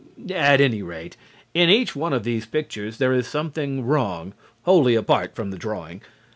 At 0.33 0.59
any 0.61 0.81
rate, 0.81 1.15
in 1.53 1.69
each 1.69 1.95
one 1.95 2.11
of 2.11 2.23
these 2.23 2.47
pictures 2.47 2.97
there 2.97 3.13
is 3.13 3.27
something 3.27 3.85
wrong 3.85 4.33
(wholly 4.63 4.95
apart 4.95 5.35
from 5.35 5.51
the 5.51 5.59
drawing). 5.59 6.01